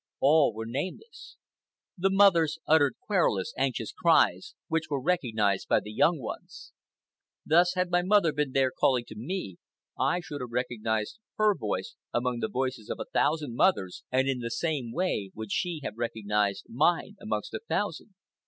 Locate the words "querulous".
3.05-3.53